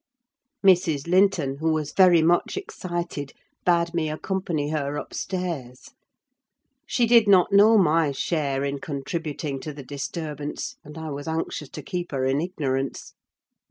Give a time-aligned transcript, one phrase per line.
[0.65, 1.05] Mrs.
[1.05, 3.33] Linton, who was very much excited,
[3.67, 5.91] bade me accompany her upstairs.
[6.87, 11.69] She did not know my share in contributing to the disturbance, and I was anxious
[11.69, 13.13] to keep her in ignorance.